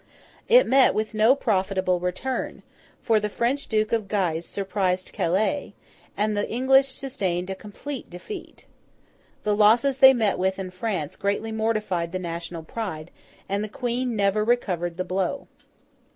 It 0.49 0.65
met 0.65 0.95
with 0.95 1.13
no 1.13 1.35
profitable 1.35 1.99
return, 1.99 2.63
for 3.03 3.19
the 3.19 3.29
French 3.29 3.67
Duke 3.67 3.91
of 3.91 4.07
Guise 4.07 4.47
surprised 4.47 5.11
Calais, 5.13 5.75
and 6.17 6.35
the 6.35 6.49
English 6.49 6.87
sustained 6.87 7.51
a 7.51 7.55
complete 7.55 8.09
defeat. 8.09 8.65
The 9.43 9.55
losses 9.55 9.99
they 9.99 10.13
met 10.15 10.39
with 10.39 10.57
in 10.57 10.71
France 10.71 11.15
greatly 11.15 11.51
mortified 11.51 12.13
the 12.13 12.17
national 12.17 12.63
pride, 12.63 13.11
and 13.47 13.63
the 13.63 13.69
Queen 13.69 14.15
never 14.15 14.43
recovered 14.43 14.97
the 14.97 15.03
blow. 15.05 15.47